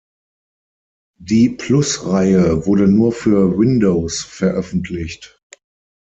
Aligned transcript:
Die 1.19 1.49
Plus-Reihe 1.49 2.65
wurde 2.65 2.87
nur 2.87 3.11
für 3.11 3.55
Windows 3.55 4.21
veröffentlicht. 4.23 5.39